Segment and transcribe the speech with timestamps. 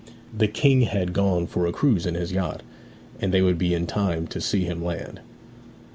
[0.35, 2.63] The King had gone for a cruise in his yacht,
[3.19, 5.19] and they would be in time to see him land.